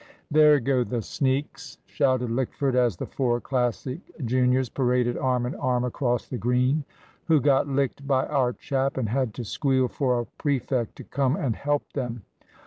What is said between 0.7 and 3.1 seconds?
the sneaks," shouted Lickford, as the